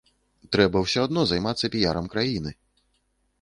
[0.55, 2.51] Трэба ўсё адно займацца піярам краіны.